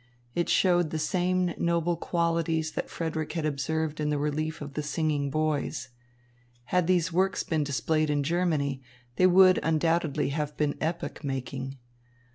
[0.33, 4.81] It showed the same noble qualities that Frederick had observed in the relief of the
[4.81, 5.89] singing boys.
[6.73, 8.81] Had these works been displayed in Germany,
[9.17, 11.77] they would undoubtedly have been epoch making.